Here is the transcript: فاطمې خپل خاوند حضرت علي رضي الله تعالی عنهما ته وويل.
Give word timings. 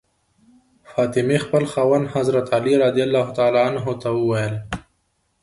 فاطمې 0.91 1.37
خپل 1.45 1.63
خاوند 1.73 2.05
حضرت 2.15 2.45
علي 2.55 2.73
رضي 2.85 3.01
الله 3.05 3.27
تعالی 3.37 3.61
عنهما 3.69 3.93
ته 4.01 4.09
وويل. 4.17 4.55